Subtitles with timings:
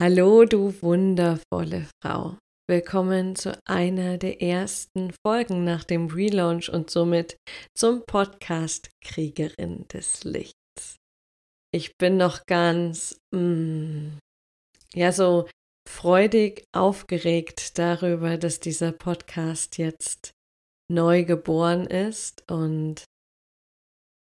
[0.00, 2.38] Hallo, du wundervolle Frau.
[2.70, 7.36] Willkommen zu einer der ersten Folgen nach dem Relaunch und somit
[7.76, 10.98] zum Podcast Kriegerin des Lichts.
[11.74, 14.18] Ich bin noch ganz, mm,
[14.94, 15.48] ja, so
[15.88, 20.30] freudig aufgeregt darüber, dass dieser Podcast jetzt
[20.88, 23.02] neu geboren ist und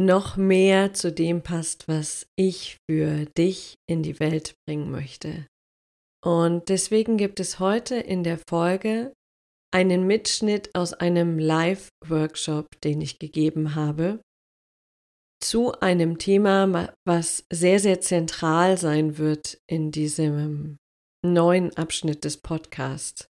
[0.01, 5.47] noch mehr zu dem passt, was ich für dich in die Welt bringen möchte.
[6.27, 9.13] Und deswegen gibt es heute in der Folge
[9.73, 14.21] einen Mitschnitt aus einem Live-Workshop, den ich gegeben habe,
[15.41, 20.79] zu einem Thema, was sehr, sehr zentral sein wird in diesem
[21.25, 23.29] neuen Abschnitt des Podcasts.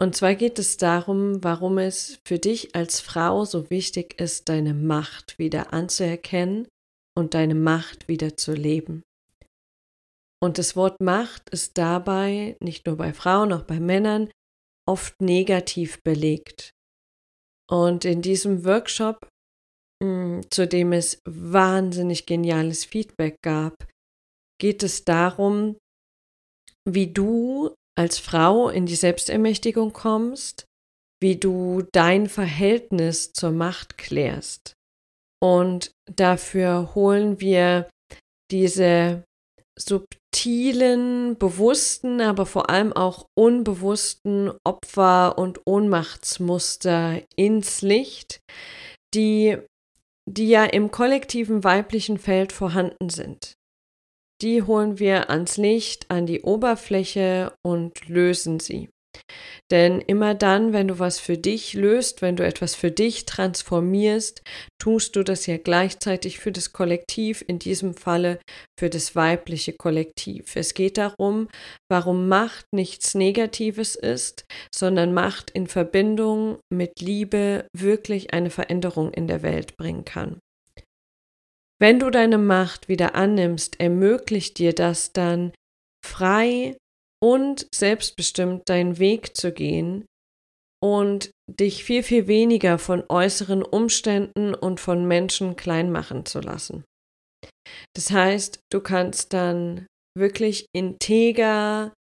[0.00, 4.74] Und zwar geht es darum, warum es für dich als Frau so wichtig ist, deine
[4.74, 6.68] Macht wieder anzuerkennen
[7.16, 9.02] und deine Macht wieder zu leben.
[10.42, 14.30] Und das Wort Macht ist dabei nicht nur bei Frauen, auch bei Männern
[14.86, 16.70] oft negativ belegt.
[17.70, 19.26] Und in diesem Workshop,
[20.02, 23.74] hm, zu dem es wahnsinnig geniales Feedback gab,
[24.60, 25.78] geht es darum,
[26.86, 30.66] wie du als Frau in die Selbstermächtigung kommst,
[31.22, 34.74] wie du dein Verhältnis zur Macht klärst.
[35.42, 37.88] Und dafür holen wir
[38.50, 39.24] diese
[39.78, 48.40] subtilen, bewussten, aber vor allem auch unbewussten Opfer- und Ohnmachtsmuster ins Licht,
[49.14, 49.58] die,
[50.30, 53.54] die ja im kollektiven weiblichen Feld vorhanden sind.
[54.42, 58.90] Die holen wir ans Licht, an die Oberfläche und lösen sie.
[59.70, 64.42] Denn immer dann, wenn du was für dich löst, wenn du etwas für dich transformierst,
[64.78, 68.38] tust du das ja gleichzeitig für das Kollektiv, in diesem Falle
[68.78, 70.56] für das weibliche Kollektiv.
[70.56, 71.48] Es geht darum,
[71.90, 79.26] warum Macht nichts Negatives ist, sondern Macht in Verbindung mit Liebe wirklich eine Veränderung in
[79.26, 80.38] der Welt bringen kann.
[81.80, 85.52] Wenn du deine Macht wieder annimmst, ermöglicht dir das dann
[86.04, 86.76] frei
[87.24, 90.04] und selbstbestimmt deinen Weg zu gehen
[90.84, 96.84] und dich viel, viel weniger von äußeren Umständen und von Menschen klein machen zu lassen.
[97.96, 101.94] Das heißt, du kannst dann wirklich integer,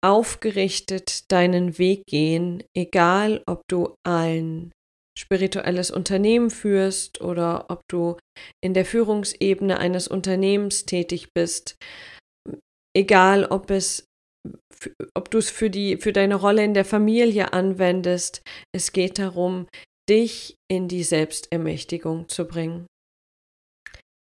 [0.00, 4.70] aufgerichtet deinen Weg gehen, egal ob du ein
[5.18, 8.16] spirituelles Unternehmen führst oder ob du
[8.62, 11.74] in der Führungsebene eines Unternehmens tätig bist,
[12.96, 14.06] egal ob es
[15.14, 18.42] ob du es für die, für deine Rolle in der Familie anwendest.
[18.72, 19.66] Es geht darum,
[20.08, 22.86] dich in die Selbstermächtigung zu bringen.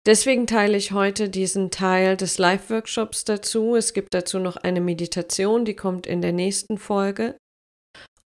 [0.05, 3.75] Deswegen teile ich heute diesen Teil des Live-Workshops dazu.
[3.75, 7.37] Es gibt dazu noch eine Meditation, die kommt in der nächsten Folge.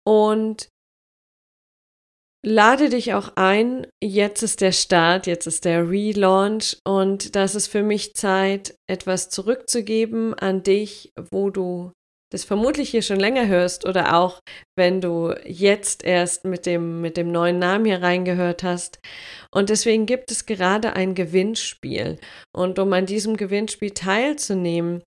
[0.07, 0.69] Und
[2.43, 3.87] lade dich auch ein.
[4.01, 9.29] Jetzt ist der Start, jetzt ist der Relaunch und das ist für mich Zeit, etwas
[9.29, 11.91] zurückzugeben an dich, wo du
[12.31, 14.39] das vermutlich hier schon länger hörst oder auch
[14.77, 18.99] wenn du jetzt erst mit dem, mit dem neuen Namen hier reingehört hast.
[19.53, 22.17] Und deswegen gibt es gerade ein Gewinnspiel.
[22.55, 25.03] Und um an diesem Gewinnspiel teilzunehmen,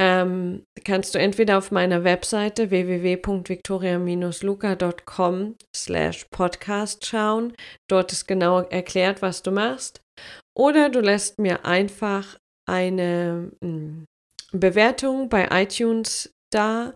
[0.00, 7.52] ähm, kannst du entweder auf meiner Webseite www.victoria-luca.com slash podcast schauen.
[7.88, 10.00] Dort ist genau erklärt, was du machst.
[10.56, 14.06] Oder du lässt mir einfach eine hm,
[14.52, 16.94] Bewertung bei iTunes da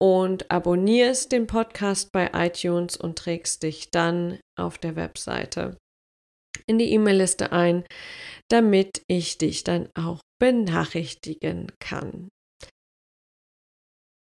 [0.00, 5.76] und abonnierst den Podcast bei iTunes und trägst dich dann auf der Webseite
[6.66, 7.84] in die E-Mail-Liste ein,
[8.48, 12.28] damit ich dich dann auch benachrichtigen kann.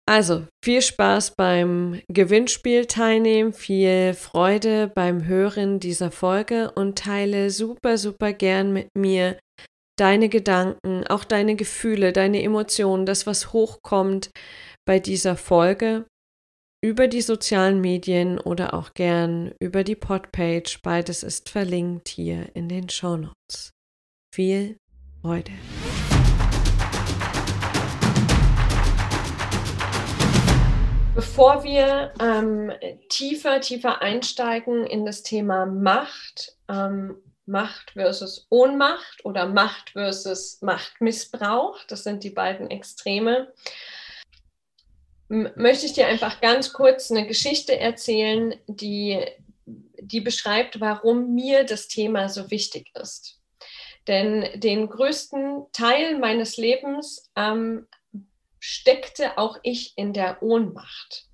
[0.06, 7.96] Also viel Spaß beim Gewinnspiel teilnehmen, viel Freude beim Hören dieser Folge und teile super,
[7.96, 9.38] super gern mit mir
[9.96, 14.30] deine Gedanken, auch deine Gefühle, deine Emotionen, das, was hochkommt
[14.86, 16.04] bei dieser Folge
[16.84, 20.82] über die sozialen Medien oder auch gern über die Podpage.
[20.82, 23.70] Beides ist verlinkt hier in den Show Notes.
[24.34, 24.76] Viel
[25.22, 25.52] Freude!
[31.14, 32.72] Bevor wir ähm,
[33.08, 37.16] tiefer, tiefer einsteigen in das Thema Macht, ähm,
[37.46, 43.52] Macht versus Ohnmacht oder Macht versus Machtmissbrauch, das sind die beiden Extreme,
[45.28, 49.24] möchte ich dir einfach ganz kurz eine Geschichte erzählen, die,
[49.66, 53.40] die beschreibt, warum mir das Thema so wichtig ist.
[54.08, 57.86] Denn den größten Teil meines Lebens ähm,
[58.66, 61.26] steckte auch ich in der Ohnmacht,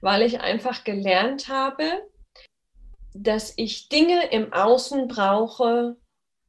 [0.00, 1.84] weil ich einfach gelernt habe,
[3.12, 5.96] dass ich Dinge im Außen brauche,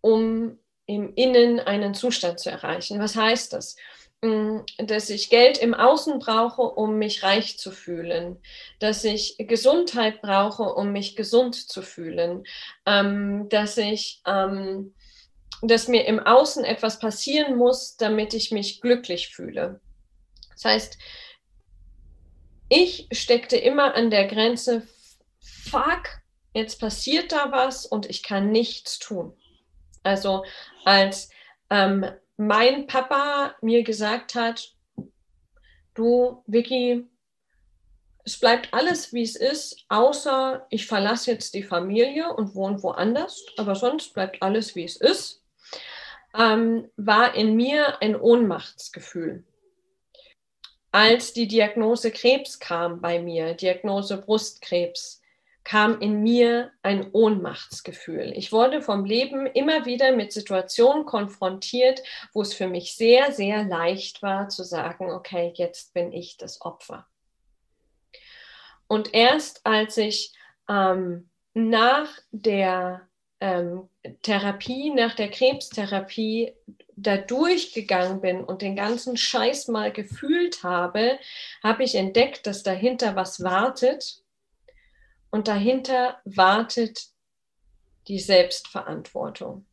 [0.01, 2.99] um im Innen einen Zustand zu erreichen.
[2.99, 3.77] Was heißt das?
[4.21, 8.37] Mm, dass ich Geld im Außen brauche, um mich reich zu fühlen,
[8.77, 12.43] dass ich Gesundheit brauche, um mich gesund zu fühlen,
[12.85, 14.93] ähm, dass ich, ähm,
[15.63, 19.81] dass mir im Außen etwas passieren muss, damit ich mich glücklich fühle.
[20.57, 20.98] Das heißt,
[22.69, 24.88] ich steckte immer an der Grenze,
[25.39, 26.04] fuck,
[26.54, 29.38] jetzt passiert da was und ich kann nichts tun.
[30.04, 30.44] Also
[30.83, 31.30] als
[31.69, 32.06] ähm,
[32.38, 34.74] mein Papa mir gesagt hat,
[35.94, 37.07] du Vicky,
[38.25, 43.45] es bleibt alles, wie es ist, außer ich verlasse jetzt die Familie und wohne woanders,
[43.57, 45.44] aber sonst bleibt alles, wie es ist,
[46.38, 49.45] ähm, war in mir ein Ohnmachtsgefühl.
[50.91, 55.21] Als die Diagnose Krebs kam bei mir, Diagnose Brustkrebs,
[55.63, 58.31] kam in mir ein Ohnmachtsgefühl.
[58.37, 62.01] Ich wurde vom Leben immer wieder mit Situationen konfrontiert,
[62.33, 66.61] wo es für mich sehr, sehr leicht war zu sagen, okay, jetzt bin ich das
[66.61, 67.05] Opfer.
[68.87, 70.33] Und erst als ich
[70.69, 73.09] ähm, nach der
[73.41, 73.89] ähm,
[74.21, 76.53] Therapie, nach der Krebstherapie
[76.97, 81.19] da durchgegangen bin und den ganzen Scheiß mal gefühlt habe,
[81.63, 84.23] habe ich entdeckt, dass dahinter was wartet
[85.29, 87.07] und dahinter wartet
[88.07, 89.65] die Selbstverantwortung.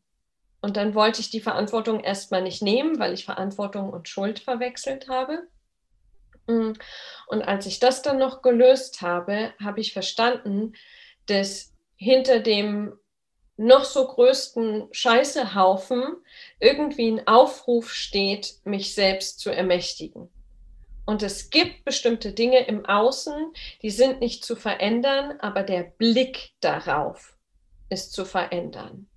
[0.61, 5.09] Und dann wollte ich die Verantwortung erstmal nicht nehmen, weil ich Verantwortung und Schuld verwechselt
[5.09, 5.47] habe.
[6.47, 6.73] Mm.
[7.27, 10.73] Und als ich das dann noch gelöst habe, habe ich verstanden,
[11.25, 12.99] dass hinter dem
[13.57, 16.03] noch so größten Scheißehaufen
[16.59, 20.29] irgendwie ein Aufruf steht, mich selbst zu ermächtigen.
[21.05, 26.51] Und es gibt bestimmte Dinge im Außen, die sind nicht zu verändern, aber der Blick
[26.59, 27.37] darauf
[27.89, 29.07] ist zu verändern.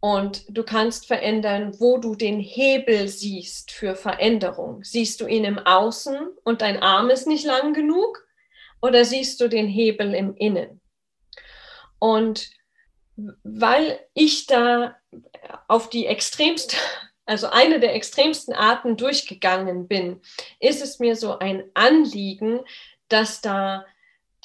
[0.00, 4.84] Und du kannst verändern, wo du den Hebel siehst für Veränderung.
[4.84, 8.22] Siehst du ihn im Außen und dein Arm ist nicht lang genug?
[8.82, 10.82] Oder siehst du den Hebel im Innen?
[11.98, 12.50] Und
[13.16, 14.96] weil ich da
[15.68, 16.76] auf die extremste
[17.26, 20.20] also eine der extremsten Arten durchgegangen bin,
[20.60, 22.60] ist es mir so ein Anliegen,
[23.08, 23.86] dass da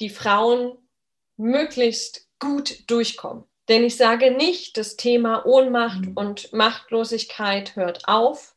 [0.00, 0.78] die Frauen
[1.36, 3.44] möglichst gut durchkommen.
[3.68, 6.12] Denn ich sage nicht, das Thema Ohnmacht mhm.
[6.16, 8.56] und Machtlosigkeit hört auf,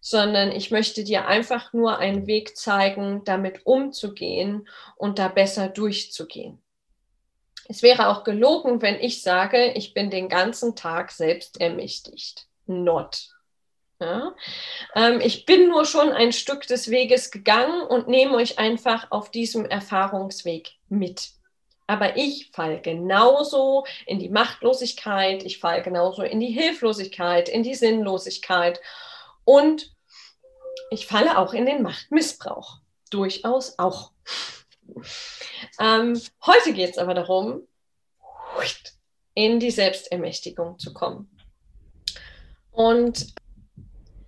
[0.00, 6.62] sondern ich möchte dir einfach nur einen Weg zeigen, damit umzugehen und da besser durchzugehen.
[7.68, 13.28] Es wäre auch gelogen, wenn ich sage, ich bin den ganzen Tag selbst ermächtigt not.
[14.00, 14.34] Ja?
[14.94, 19.30] Ähm, ich bin nur schon ein Stück des Weges gegangen und nehme euch einfach auf
[19.30, 21.30] diesem Erfahrungsweg mit.
[21.86, 27.74] Aber ich falle genauso in die Machtlosigkeit, ich falle genauso in die Hilflosigkeit, in die
[27.74, 28.80] Sinnlosigkeit
[29.44, 29.92] und
[30.90, 32.78] ich falle auch in den Machtmissbrauch.
[33.10, 34.12] Durchaus auch.
[35.80, 37.66] Ähm, heute geht es aber darum,
[39.34, 41.30] in die Selbstermächtigung zu kommen.
[42.70, 43.34] Und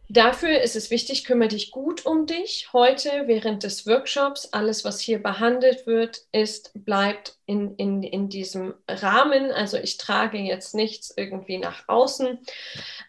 [0.09, 2.73] dafür ist es wichtig, kümmere dich gut um dich.
[2.73, 8.75] Heute während des Workshops, alles, was hier behandelt wird, ist, bleibt in, in, in diesem
[8.89, 9.51] Rahmen.
[9.51, 12.39] Also ich trage jetzt nichts irgendwie nach außen.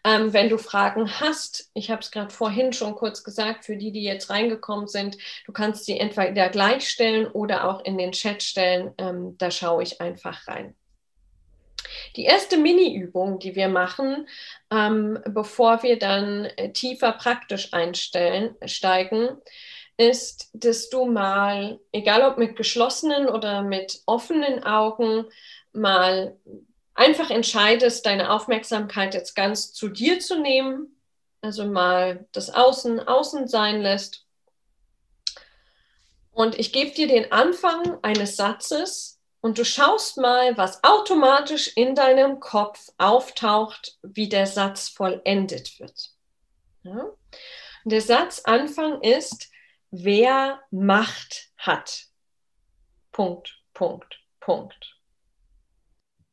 [0.04, 3.92] Ähm, wenn du Fragen hast, ich habe es gerade vorhin schon kurz gesagt, für die,
[3.92, 8.44] die jetzt reingekommen sind, du kannst sie entweder gleich stellen oder auch in den Chat
[8.44, 8.94] stellen.
[8.98, 10.76] Ähm, da schaue ich einfach rein.
[12.16, 14.28] Die erste Mini-Übung, die wir machen,
[14.72, 19.38] ähm, bevor wir dann äh, tiefer praktisch einsteigen,
[19.98, 25.26] ist, dass du mal, egal ob mit geschlossenen oder mit offenen Augen,
[25.74, 26.38] mal
[26.94, 31.00] einfach entscheidest, deine Aufmerksamkeit jetzt ganz zu dir zu nehmen,
[31.42, 34.26] also mal das Außen außen sein lässt.
[36.32, 41.96] Und ich gebe dir den Anfang eines Satzes, und du schaust mal, was automatisch in
[41.96, 46.12] deinem Kopf auftaucht, wie der Satz vollendet wird.
[46.84, 47.12] Ja?
[47.86, 49.50] Der Satzanfang ist,
[49.92, 52.08] wer Macht hat.
[53.12, 54.98] Punkt, Punkt, Punkt.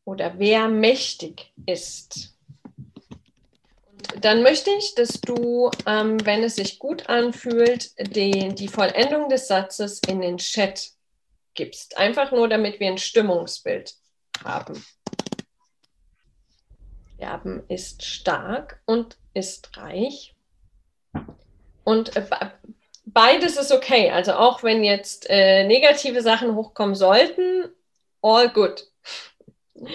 [0.04, 2.36] Oder wer mächtig ist.
[4.14, 9.28] Und dann möchte ich, dass du, ähm, wenn es sich gut anfühlt, den, die Vollendung
[9.28, 10.93] des Satzes in den Chat
[11.54, 11.96] gibst.
[11.96, 13.94] Einfach nur, damit wir ein Stimmungsbild
[14.44, 14.84] haben.
[17.18, 20.34] Erben ist stark und ist reich.
[21.84, 22.26] Und äh,
[23.06, 24.10] beides ist okay.
[24.10, 27.70] Also auch wenn jetzt äh, negative Sachen hochkommen sollten,
[28.22, 28.86] all good.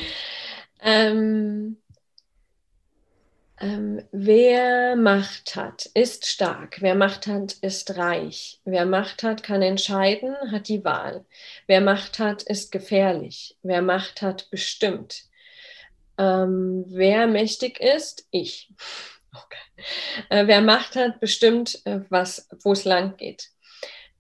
[0.82, 1.78] ähm,
[3.62, 6.82] ähm, wer Macht hat, ist stark.
[6.82, 8.60] Wer Macht hat, ist reich.
[8.66, 11.26] Wer Macht hat, kann entscheiden, hat die Wahl.
[11.68, 13.58] Wer Macht hat, ist gefährlich.
[13.62, 15.24] Wer Macht hat, bestimmt.
[16.18, 18.70] Ähm, wer mächtig ist, ich.
[19.32, 19.86] Okay.
[20.30, 23.52] Äh, wer Macht hat, bestimmt, äh, wo es lang geht.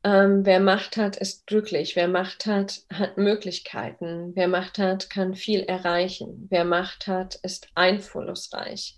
[0.01, 1.97] Ähm, wer Macht hat, ist glücklich.
[1.97, 4.31] Wer Macht hat, hat Möglichkeiten.
[4.33, 6.47] Wer Macht hat, kann viel erreichen.
[6.49, 8.95] Wer Macht hat, ist einflussreich.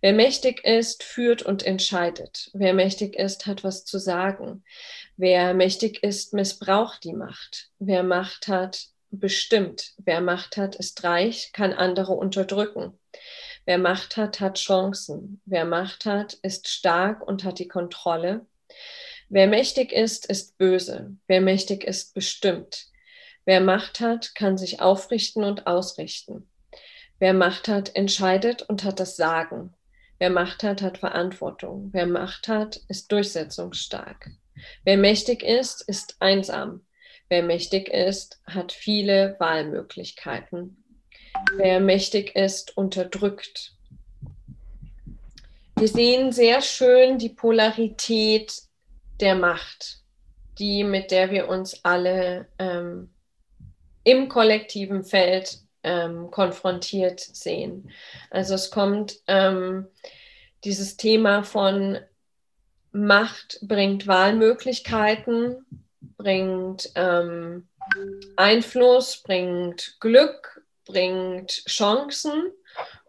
[0.00, 2.50] Wer mächtig ist, führt und entscheidet.
[2.54, 4.64] Wer mächtig ist, hat was zu sagen.
[5.18, 7.68] Wer mächtig ist, missbraucht die Macht.
[7.78, 9.92] Wer Macht hat, bestimmt.
[9.98, 12.98] Wer Macht hat, ist reich, kann andere unterdrücken.
[13.66, 15.42] Wer Macht hat, hat Chancen.
[15.44, 18.46] Wer Macht hat, ist stark und hat die Kontrolle.
[19.30, 21.16] Wer mächtig ist, ist böse.
[21.26, 22.86] Wer mächtig ist, bestimmt.
[23.44, 26.48] Wer Macht hat, kann sich aufrichten und ausrichten.
[27.18, 29.74] Wer Macht hat, entscheidet und hat das Sagen.
[30.18, 31.90] Wer Macht hat, hat Verantwortung.
[31.92, 34.30] Wer Macht hat, ist durchsetzungsstark.
[34.84, 36.82] Wer mächtig ist, ist einsam.
[37.28, 40.82] Wer mächtig ist, hat viele Wahlmöglichkeiten.
[41.56, 43.74] Wer mächtig ist, unterdrückt.
[45.76, 48.67] Wir sehen sehr schön die Polarität
[49.20, 49.98] der Macht,
[50.58, 53.10] die, mit der wir uns alle ähm,
[54.04, 57.90] im kollektiven Feld ähm, konfrontiert sehen.
[58.30, 59.86] Also es kommt ähm,
[60.64, 61.98] dieses Thema von
[62.90, 65.64] Macht bringt Wahlmöglichkeiten,
[66.16, 67.68] bringt ähm,
[68.36, 72.50] Einfluss, bringt Glück, bringt Chancen.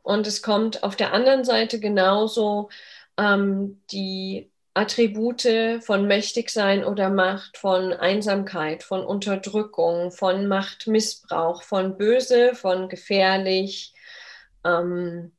[0.01, 2.70] Und es kommt auf der anderen Seite genauso
[3.18, 12.55] ähm, die Attribute von Mächtigsein oder Macht, von Einsamkeit, von Unterdrückung, von Machtmissbrauch, von böse,
[12.55, 13.93] von gefährlich.
[14.63, 15.33] Ähm,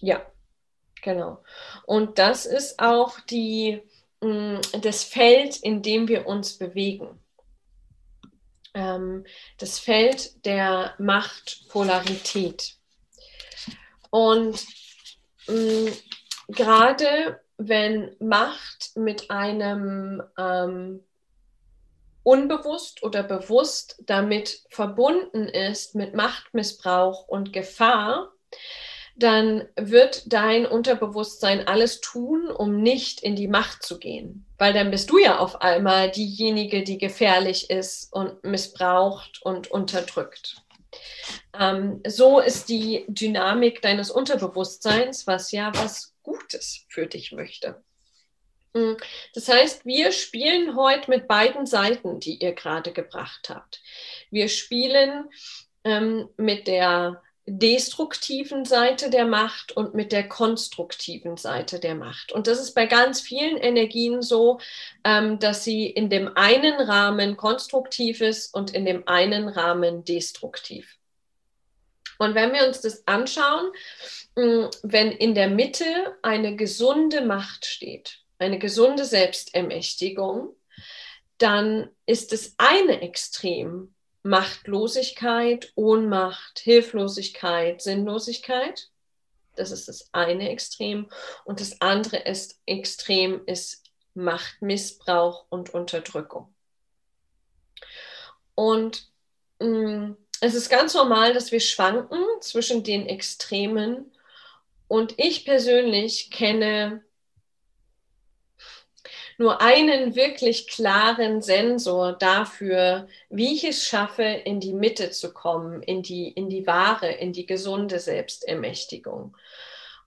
[0.00, 0.26] ja,
[1.00, 1.44] genau.
[1.86, 3.80] Und das ist auch die,
[4.20, 7.20] mm, das Feld, in dem wir uns bewegen.
[8.74, 9.24] Ähm,
[9.58, 12.74] das Feld der Machtpolarität.
[14.10, 14.66] Und
[15.46, 15.92] mh, mm,
[16.48, 21.00] gerade wenn Macht mit einem ähm,
[22.22, 28.32] unbewusst oder bewusst damit verbunden ist, mit Machtmissbrauch und Gefahr,
[29.14, 34.46] dann wird dein Unterbewusstsein alles tun, um nicht in die Macht zu gehen.
[34.56, 40.62] Weil dann bist du ja auf einmal diejenige, die gefährlich ist und missbraucht und unterdrückt.
[41.58, 47.82] Ähm, so ist die Dynamik deines Unterbewusstseins, was ja was Gutes für dich möchte.
[48.72, 48.92] Mm,
[49.34, 53.82] das heißt, wir spielen heute mit beiden Seiten, die ihr gerade gebracht habt.
[54.30, 55.28] Wir spielen
[55.82, 62.30] ähm, mit der destruktiven Seite der Macht und mit der konstruktiven Seite der Macht.
[62.30, 64.60] Und das ist bei ganz vielen Energien so,
[65.02, 70.99] ähm, dass sie in dem einen Rahmen konstruktiv ist und in dem einen Rahmen destruktiv.
[72.20, 73.72] Und wenn wir uns das anschauen,
[74.36, 75.86] mm, wenn in der Mitte
[76.20, 80.54] eine gesunde Macht steht, eine gesunde Selbstermächtigung,
[81.38, 88.90] dann ist das eine Extrem Machtlosigkeit, Ohnmacht, Hilflosigkeit, Sinnlosigkeit.
[89.56, 91.08] Das ist das eine Extrem.
[91.46, 96.54] Und das andere ist, Extrem ist Machtmissbrauch und Unterdrückung.
[98.54, 99.10] Und
[99.58, 104.10] mh, mm, es ist ganz normal, dass wir schwanken zwischen den Extremen.
[104.88, 107.02] Und ich persönlich kenne
[109.40, 115.82] nur einen wirklich klaren Sensor dafür, wie ich es schaffe, in die Mitte zu kommen,
[115.82, 119.34] in die, in die wahre, in die gesunde Selbstermächtigung.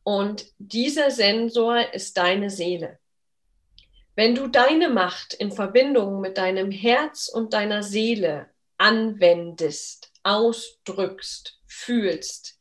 [0.03, 2.99] Und dieser Sensor ist deine Seele.
[4.15, 8.47] Wenn du deine Macht in Verbindung mit deinem Herz und deiner Seele
[8.77, 12.59] anwendest, ausdrückst, fühlst,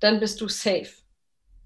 [0.00, 0.92] dann bist du safe.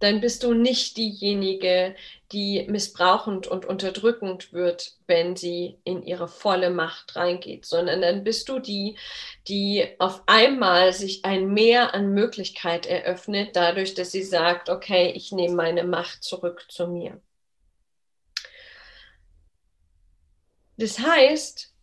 [0.00, 1.97] Dann bist du nicht diejenige,
[2.30, 8.49] die missbrauchend und unterdrückend wird, wenn sie in ihre volle Macht reingeht, sondern dann bist
[8.49, 8.97] du die,
[9.49, 15.33] die auf einmal sich ein Mehr an Möglichkeit eröffnet, dadurch, dass sie sagt, okay, ich
[15.33, 17.21] nehme meine Macht zurück zu mir.
[20.76, 21.75] Das heißt,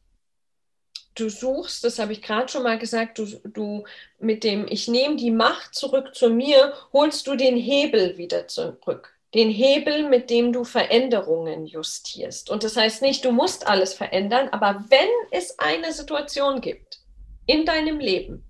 [1.15, 3.83] du suchst, das habe ich gerade schon mal gesagt, du, du
[4.19, 9.13] mit dem, ich nehme die Macht zurück zu mir, holst du den Hebel wieder zurück.
[9.33, 12.49] den Hebel, mit dem du Veränderungen justierst.
[12.49, 17.01] Und das heißt nicht, du musst alles verändern, aber wenn es eine Situation gibt
[17.45, 18.49] in deinem Leben,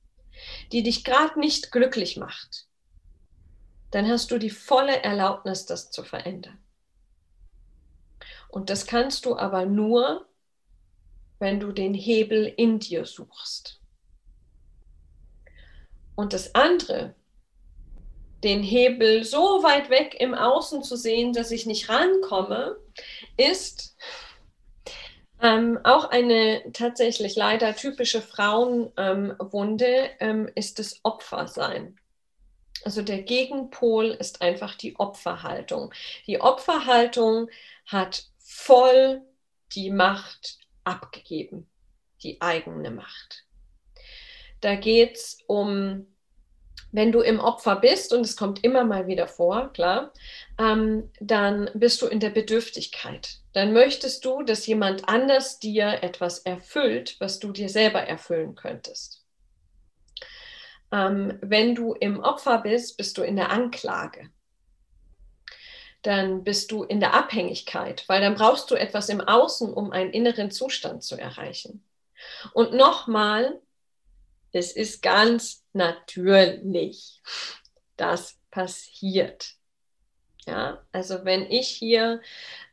[0.71, 2.67] die dich gerade nicht glücklich macht,
[3.91, 6.59] dann hast du die volle Erlaubnis, das zu verändern.
[8.49, 10.27] Und das kannst du aber nur,
[11.39, 13.79] wenn du den Hebel in dir suchst.
[16.15, 17.13] Und das andere,
[18.43, 22.77] den Hebel so weit weg im Außen zu sehen, dass ich nicht rankomme,
[23.37, 23.95] ist
[25.41, 31.99] ähm, auch eine tatsächlich leider typische Frauenwunde, ähm, ist das Opfersein.
[32.83, 35.91] Also der Gegenpol ist einfach die Opferhaltung.
[36.27, 37.49] Die Opferhaltung
[37.85, 39.21] hat voll
[39.73, 41.67] die Macht abgegeben,
[42.23, 43.45] die eigene Macht.
[44.61, 46.07] Da geht es um,
[46.91, 50.13] wenn du im Opfer bist, und es kommt immer mal wieder vor, klar,
[50.57, 53.39] ähm, dann bist du in der Bedürftigkeit.
[53.53, 59.25] Dann möchtest du, dass jemand anders dir etwas erfüllt, was du dir selber erfüllen könntest.
[60.91, 64.29] Ähm, wenn du im Opfer bist, bist du in der Anklage.
[66.05, 70.13] Dann bist du in der Abhängigkeit, weil dann brauchst du etwas im Außen, um einen
[70.13, 71.83] inneren Zustand zu erreichen.
[72.53, 73.59] Und nochmal,
[74.51, 77.23] es ist ganz natürlich,
[77.97, 79.55] das passiert.
[80.45, 82.21] Ja, also wenn ich hier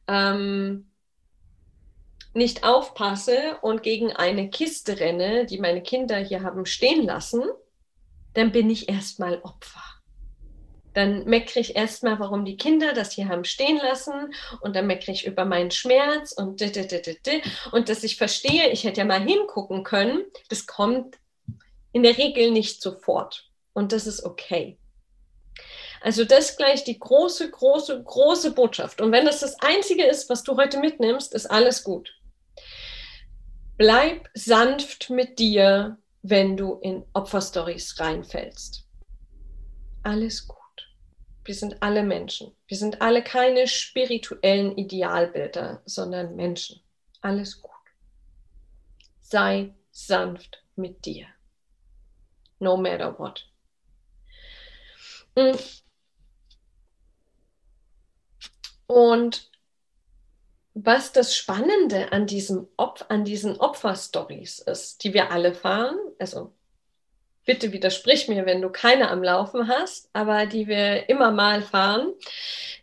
[0.07, 0.91] ähm,
[2.35, 7.45] nicht aufpasse und gegen eine Kiste renne, die meine Kinder hier haben stehen lassen,
[8.35, 9.92] dann bin ich erstmal Opfer.
[10.95, 15.13] Dann meckere ich erstmal, warum die Kinder das hier haben stehen lassen und dann meckere
[15.13, 16.63] ich über meinen Schmerz und
[17.73, 21.19] und dass ich verstehe, ich hätte ja mal hingucken können, das kommt
[21.93, 23.49] in der Regel nicht sofort.
[23.73, 24.79] Und das ist okay.
[26.03, 29.01] Also das gleich die große, große, große Botschaft.
[29.01, 32.13] Und wenn das das Einzige ist, was du heute mitnimmst, ist alles gut.
[33.79, 38.85] Bleib sanft mit dir, wenn du in Opferstories reinfällst.
[40.03, 40.62] Alles gut.
[41.45, 42.55] Wir sind alle Menschen.
[42.67, 46.81] Wir sind alle keine spirituellen Idealbilder, sondern Menschen.
[47.21, 47.71] Alles gut.
[49.21, 51.27] Sei sanft mit dir
[52.63, 53.45] no matter what.
[55.37, 55.59] Mm.
[58.87, 59.51] Und
[60.75, 66.55] was das Spannende an, diesem Op an diesen Opferstories ist, die wir alle fahren, also
[67.45, 72.13] bitte widersprich mir, wenn du keine am Laufen hast, aber die wir immer mal fahren,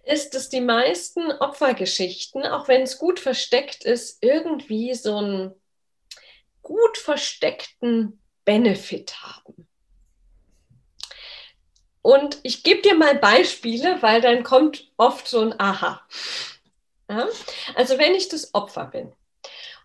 [0.04, 5.56] ist, dass die meisten Opfergeschichten, auch wenn es gut versteckt ist, irgendwie so einen
[6.62, 9.67] gut versteckten Benefit haben.
[12.02, 16.02] Und ich gebe dir mal Beispiele, weil dann kommt oft so ein Aha.
[17.10, 17.28] Ja?
[17.76, 19.12] Also wenn ich das Opfer bin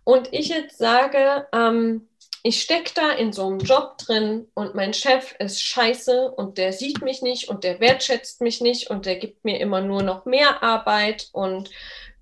[0.05, 2.09] und ich jetzt sage, ähm,
[2.47, 6.75] ich stecke da in so einem Job drin und mein Chef ist scheiße und der
[6.75, 10.27] sieht mich nicht und der wertschätzt mich nicht und der gibt mir immer nur noch
[10.27, 11.71] mehr Arbeit und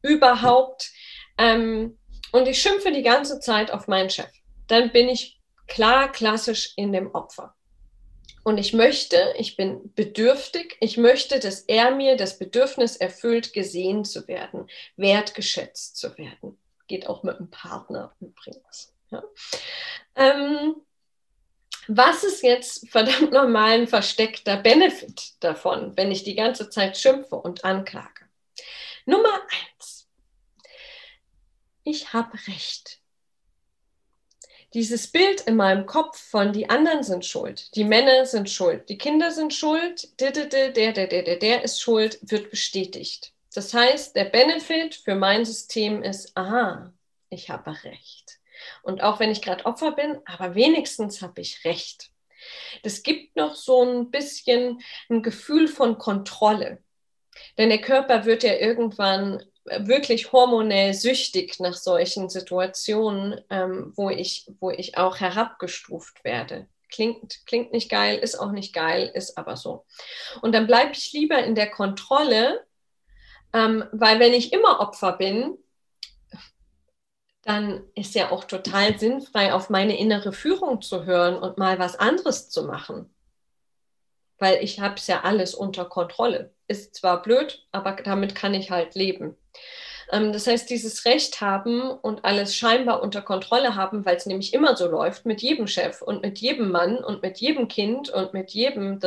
[0.00, 0.92] überhaupt.
[1.38, 1.98] Ähm,
[2.30, 4.30] und ich schimpfe die ganze Zeit auf meinen Chef.
[4.68, 7.56] Dann bin ich klar klassisch in dem Opfer.
[8.44, 14.04] Und ich möchte, ich bin bedürftig, ich möchte, dass er mir das Bedürfnis erfüllt, gesehen
[14.04, 16.58] zu werden, wertgeschätzt zu werden.
[16.86, 18.91] Geht auch mit einem Partner übrigens.
[19.12, 19.22] Ja.
[20.16, 20.76] Ähm,
[21.88, 27.36] was ist jetzt verdammt normal ein versteckter Benefit davon, wenn ich die ganze Zeit schimpfe
[27.36, 28.26] und anklage?
[29.04, 30.08] Nummer eins.
[31.84, 33.02] Ich habe Recht
[34.74, 38.96] dieses Bild in meinem Kopf von die anderen sind schuld, die Männer sind schuld, die
[38.96, 43.32] Kinder sind schuld, der, der, der, der, der, der ist schuld, wird bestätigt.
[43.54, 46.92] Das heißt, der Benefit für mein System ist, aha,
[47.28, 48.21] ich habe recht.
[48.82, 52.10] Und auch wenn ich gerade Opfer bin, aber wenigstens habe ich recht.
[52.82, 56.82] Das gibt noch so ein bisschen ein Gefühl von Kontrolle.
[57.58, 64.50] Denn der Körper wird ja irgendwann wirklich hormonell süchtig nach solchen Situationen, ähm, wo, ich,
[64.60, 66.66] wo ich auch herabgestuft werde.
[66.90, 69.86] Klingt, klingt nicht geil, ist auch nicht geil, ist aber so.
[70.42, 72.66] Und dann bleibe ich lieber in der Kontrolle,
[73.54, 75.56] ähm, weil wenn ich immer Opfer bin,
[77.42, 81.96] dann ist ja auch total sinnfrei, auf meine innere Führung zu hören und mal was
[81.96, 83.12] anderes zu machen.
[84.38, 86.52] Weil ich habe es ja alles unter Kontrolle.
[86.68, 89.36] Ist zwar blöd, aber damit kann ich halt leben.
[90.12, 94.54] Ähm, das heißt, dieses Recht haben und alles scheinbar unter Kontrolle haben, weil es nämlich
[94.54, 98.34] immer so läuft mit jedem Chef und mit jedem Mann und mit jedem Kind und
[98.34, 99.00] mit jedem,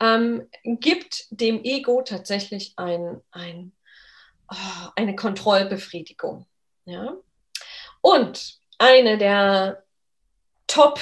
[0.00, 3.72] ähm, gibt dem Ego tatsächlich ein, ein,
[4.50, 6.46] oh, eine Kontrollbefriedigung.
[6.86, 7.16] Ja?
[8.00, 9.84] Und eine der
[10.66, 11.00] top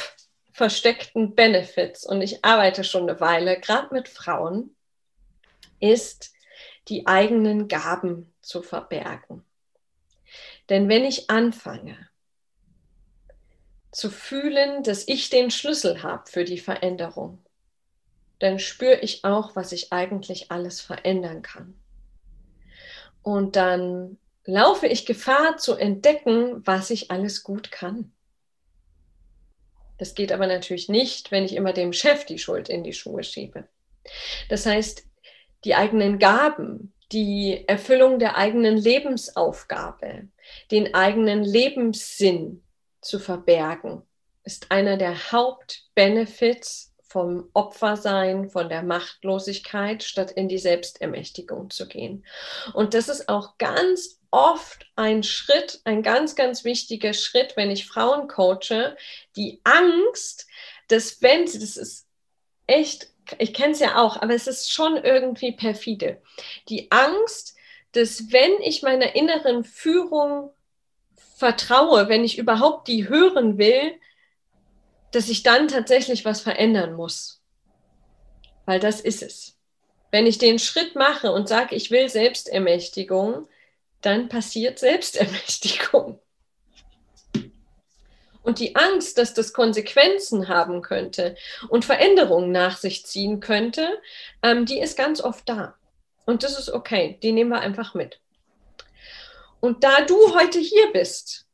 [0.52, 4.74] versteckten Benefits, und ich arbeite schon eine Weile, gerade mit Frauen,
[5.80, 6.32] ist,
[6.88, 9.44] die eigenen Gaben zu verbergen.
[10.68, 12.08] Denn wenn ich anfange
[13.90, 17.44] zu fühlen, dass ich den Schlüssel habe für die Veränderung,
[18.38, 21.78] dann spüre ich auch, was ich eigentlich alles verändern kann.
[23.22, 28.12] Und dann laufe ich Gefahr zu entdecken, was ich alles gut kann.
[29.98, 33.22] Das geht aber natürlich nicht, wenn ich immer dem Chef die Schuld in die Schuhe
[33.22, 33.68] schiebe.
[34.48, 35.06] Das heißt,
[35.64, 40.28] die eigenen Gaben, die Erfüllung der eigenen Lebensaufgabe,
[40.70, 42.62] den eigenen Lebenssinn
[43.00, 44.02] zu verbergen,
[44.42, 52.26] ist einer der Hauptbenefits vom Opfersein, von der Machtlosigkeit, statt in die Selbstermächtigung zu gehen.
[52.74, 57.86] Und das ist auch ganz oft ein Schritt, ein ganz, ganz wichtiger Schritt, wenn ich
[57.86, 58.96] Frauen coache,
[59.36, 60.48] die Angst,
[60.88, 62.08] dass wenn sie, das ist
[62.66, 66.20] echt, ich kenne es ja auch, aber es ist schon irgendwie perfide,
[66.68, 67.54] die Angst,
[67.92, 70.50] dass wenn ich meiner inneren Führung
[71.36, 73.94] vertraue, wenn ich überhaupt die hören will,
[75.12, 77.40] dass ich dann tatsächlich was verändern muss.
[78.66, 79.56] Weil das ist es.
[80.10, 83.46] Wenn ich den Schritt mache und sage, ich will Selbstermächtigung,
[84.04, 86.20] dann passiert Selbstermächtigung.
[88.42, 91.34] Und die Angst, dass das Konsequenzen haben könnte
[91.70, 93.88] und Veränderungen nach sich ziehen könnte,
[94.42, 95.74] ähm, die ist ganz oft da.
[96.26, 98.20] Und das ist okay, die nehmen wir einfach mit.
[99.60, 101.46] Und da du heute hier bist,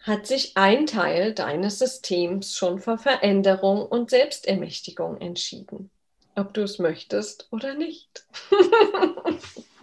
[0.00, 5.90] hat sich ein Teil deines Systems schon für Veränderung und Selbstermächtigung entschieden.
[6.34, 8.24] Ob du es möchtest oder nicht.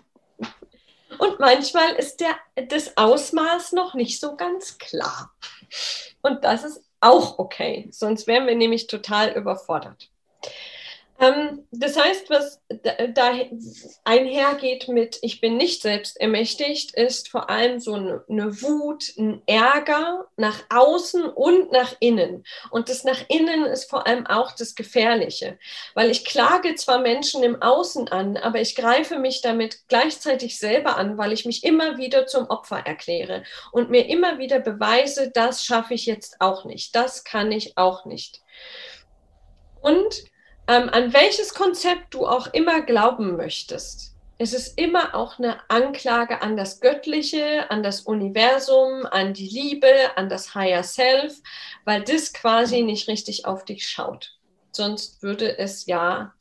[1.19, 2.35] und manchmal ist der,
[2.67, 5.33] das Ausmaß noch nicht so ganz klar.
[6.21, 10.09] Und das ist auch okay, sonst wären wir nämlich total überfordert.
[11.23, 12.61] Ähm, das heißt, was
[13.13, 13.31] da,
[14.03, 19.41] einhergeht mit Ich bin nicht selbst ermächtigt, ist vor allem so eine, eine, Wut, ein
[19.45, 22.43] Ärger nach außen und nach innen.
[22.71, 25.57] Und das nach innen ist vor allem auch das Gefährliche,
[25.93, 30.97] weil ich klage zwar Menschen im Außen an, aber ich greife mich damit gleichzeitig selber
[30.97, 35.63] an, weil ich mich immer wieder zum Opfer erkläre und mir immer wieder beweise, das
[35.63, 38.41] schaffe ich jetzt auch nicht, das kann ich auch nicht.
[39.81, 40.23] Und
[40.67, 46.41] ähm, an welches Konzept du auch immer glauben möchtest, es ist immer auch eine Anklage
[46.41, 51.41] an das Göttliche, an das Universum, an die Liebe, an das Higher Self,
[51.85, 54.37] weil das quasi nicht richtig auf dich schaut.
[54.71, 56.33] Sonst würde es ja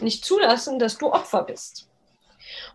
[0.00, 1.88] nicht zulassen, dass du Opfer bist.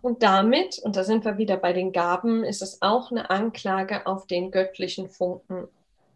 [0.01, 4.07] Und damit, und da sind wir wieder bei den Gaben, ist es auch eine Anklage
[4.07, 5.67] auf den göttlichen Funken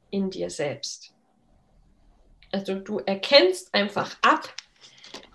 [0.10, 1.13] in dir selbst.
[2.51, 4.53] Also du erkennst einfach ab,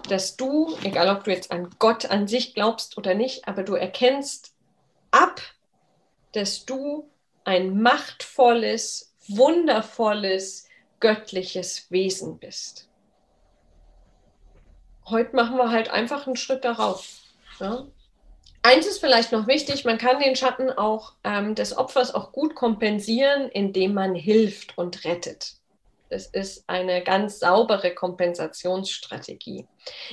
[0.08, 3.74] dass du, egal ob du jetzt an Gott an sich glaubst oder nicht, aber du
[3.74, 4.54] erkennst
[5.10, 5.40] ab,
[6.32, 7.10] dass du
[7.44, 10.68] ein machtvolles, wundervolles,
[11.00, 12.88] göttliches Wesen bist.
[15.08, 17.08] Heute machen wir halt einfach einen Schritt darauf.
[17.60, 17.86] Ja?
[18.62, 22.56] Eins ist vielleicht noch wichtig, man kann den Schatten auch ähm, des Opfers auch gut
[22.56, 25.55] kompensieren, indem man hilft und rettet.
[26.08, 29.66] Es ist eine ganz saubere Kompensationsstrategie,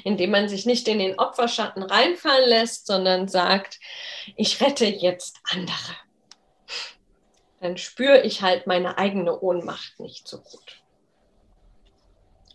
[0.03, 3.79] indem man sich nicht in den Opferschatten reinfallen lässt, sondern sagt,
[4.36, 5.95] ich rette jetzt andere.
[7.62, 10.82] Dann spüre ich halt meine eigene Ohnmacht nicht so gut.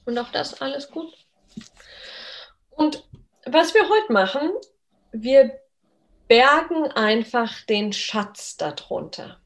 [0.04, 1.12] Und auch das alles gut.
[2.70, 3.04] Und
[3.44, 4.50] was wir heute machen,
[5.12, 5.58] wir
[6.28, 9.40] bergen einfach den Schatz darunter.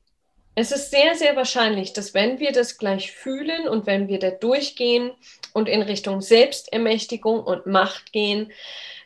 [0.55, 4.31] Es ist sehr, sehr wahrscheinlich, dass wenn wir das gleich fühlen und wenn wir da
[4.31, 5.13] durchgehen
[5.55, 8.53] und in Richtung Selbstermächtigung und Macht gehen,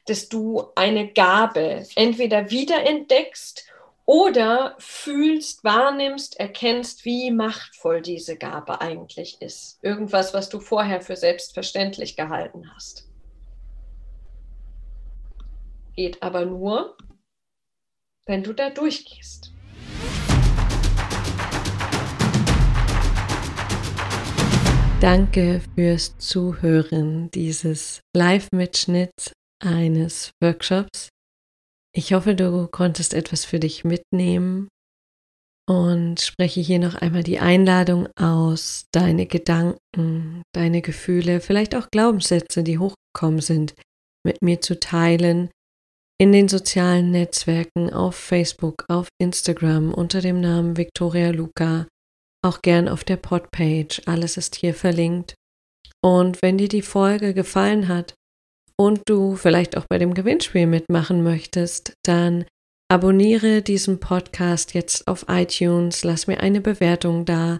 [0.06, 3.64] dass du eine Gabe entweder wiederentdeckst
[4.06, 9.78] oder fühlst, wahrnimmst, erkennst, wie machtvoll diese Gabe eigentlich ist.
[9.82, 13.08] Irgendwas, was du vorher für selbstverständlich gehalten hast.
[15.94, 16.96] Geht aber nur,
[18.26, 19.52] wenn du da durchgehst.
[25.00, 29.32] Danke fürs Zuhören dieses Live-Mitschnitts
[29.62, 31.10] eines Workshops.
[31.94, 34.68] Ich hoffe, du konntest etwas für dich mitnehmen
[35.68, 42.62] und spreche hier noch einmal die Einladung aus, deine Gedanken, deine Gefühle, vielleicht auch Glaubenssätze,
[42.62, 43.74] die hochgekommen sind,
[44.24, 45.50] mit mir zu teilen
[46.18, 51.86] in den sozialen Netzwerken auf Facebook, auf Instagram unter dem Namen Victoria Luca,
[52.46, 54.02] auch gern auf der Podpage.
[54.06, 55.34] Alles ist hier verlinkt.
[56.02, 58.14] Und wenn dir die Folge gefallen hat
[58.78, 62.44] und du vielleicht auch bei dem Gewinnspiel mitmachen möchtest, dann
[62.88, 67.58] Abonniere diesen Podcast jetzt auf iTunes, lass mir eine Bewertung da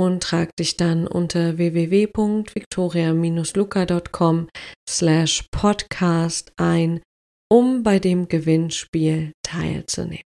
[0.00, 4.48] und trag dich dann unter www.victoria-luca.com
[4.88, 7.02] slash podcast ein,
[7.50, 10.24] um bei dem Gewinnspiel teilzunehmen.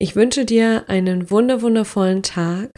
[0.00, 2.70] Ich wünsche dir einen wunderwundervollen Tag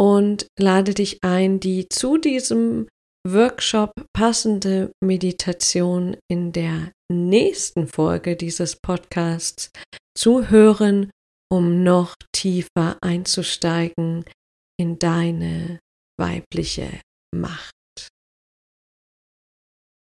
[0.00, 2.88] und lade dich ein, die zu diesem
[3.26, 9.70] Workshop passende Meditation in der nächsten Folge dieses Podcasts
[10.16, 11.10] zu hören,
[11.50, 14.24] um noch tiefer einzusteigen
[14.80, 15.80] in deine
[16.18, 17.00] weibliche
[17.34, 17.77] Macht.